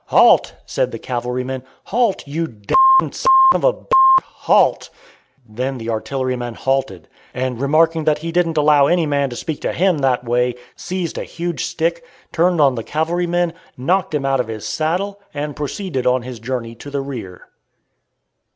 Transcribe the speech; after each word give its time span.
"Halt," 0.07 0.55
said 0.65 0.89
the 0.89 0.97
cavalryman, 0.97 1.61
"halt, 1.83 2.27
you 2.27 2.47
d 2.47 2.73
n 3.03 3.09
s 3.09 3.27
of 3.53 3.63
a; 3.63 3.75
halt!" 4.23 4.89
Then 5.47 5.77
the 5.77 5.89
artilleryman 5.91 6.55
halted, 6.55 7.07
and 7.35 7.61
remarking 7.61 8.05
that 8.05 8.17
he 8.17 8.31
didn't 8.31 8.57
allow 8.57 8.87
any 8.87 9.05
man 9.05 9.29
to 9.29 9.35
speak 9.35 9.61
to 9.61 9.71
him 9.73 9.99
that 9.99 10.23
way, 10.23 10.55
seized 10.75 11.19
a 11.19 11.23
huge 11.23 11.65
stick, 11.65 12.03
turned 12.31 12.59
on 12.59 12.73
the 12.73 12.83
cavalryman, 12.83 13.53
knocked 13.77 14.15
him 14.15 14.25
out 14.25 14.39
of 14.39 14.47
his 14.47 14.67
saddle, 14.67 15.19
and 15.35 15.55
proceeded 15.55 16.07
on 16.07 16.23
his 16.23 16.39
journey 16.39 16.73
to 16.73 16.89
the 16.89 17.01
rear. 17.01 17.49